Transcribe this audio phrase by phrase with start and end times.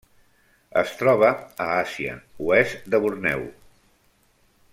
[0.81, 1.29] Es troba
[1.65, 2.17] a Àsia:
[2.47, 3.47] oest de Borneo.